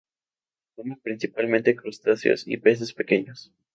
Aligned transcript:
Come 0.77 0.95
principalmente 0.97 1.75
crustáceos 1.75 2.47
y 2.47 2.57
peces 2.57 2.91
pequeños. 2.91 3.51